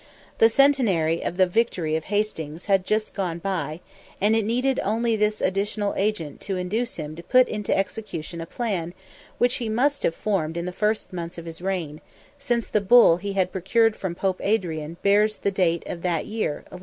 The 0.39 0.49
centenary 0.49 1.23
of 1.23 1.37
the 1.37 1.45
victory 1.45 1.95
of 1.95 2.05
Hastings 2.05 2.65
had 2.65 2.87
just 2.87 3.13
gone 3.13 3.37
by, 3.37 3.81
and 4.19 4.35
it 4.35 4.43
needed 4.45 4.79
only 4.81 5.15
this 5.15 5.41
additional 5.41 5.93
agent 5.95 6.41
to 6.41 6.57
induce 6.57 6.95
him 6.95 7.15
to 7.17 7.21
put 7.21 7.47
into 7.47 7.77
execution 7.77 8.41
a 8.41 8.47
plan 8.47 8.95
which 9.37 9.57
he 9.57 9.69
must 9.69 10.01
have 10.01 10.15
formed 10.15 10.57
in 10.57 10.65
the 10.65 10.71
first 10.71 11.13
months 11.13 11.37
of 11.37 11.45
his 11.45 11.61
reign, 11.61 12.01
since 12.39 12.67
the 12.67 12.81
Bull 12.81 13.17
he 13.17 13.33
had 13.33 13.51
procured 13.51 13.95
from 13.95 14.15
Pope 14.15 14.41
Adrian, 14.43 14.97
bears 15.03 15.37
the 15.37 15.51
date 15.51 15.83
of 15.85 16.01
that 16.01 16.25
year—1154. 16.25 16.79